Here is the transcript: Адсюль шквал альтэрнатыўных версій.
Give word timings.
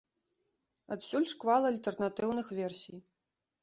Адсюль 0.95 1.29
шквал 1.33 1.69
альтэрнатыўных 1.73 2.47
версій. 2.65 2.97